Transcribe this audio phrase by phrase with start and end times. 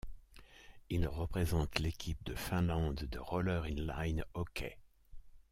[0.89, 4.79] Il représente l'équipe de Finlande de Roller in line hockey.